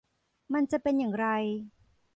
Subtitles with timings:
[0.53, 1.27] มันจะเป็นอย่างไร